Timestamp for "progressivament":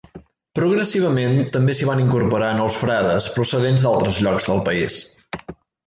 0.59-1.35